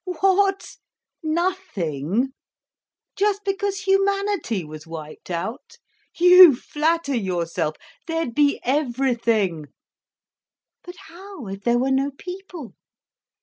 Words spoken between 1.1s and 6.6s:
Nothing? Just because humanity was wiped out? You